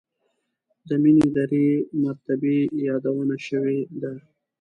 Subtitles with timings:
[0.87, 1.67] د مینې درې
[2.03, 2.57] مرتبې
[2.87, 4.13] یادونه شوې ده.